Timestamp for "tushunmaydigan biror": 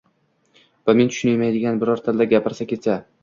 1.11-2.03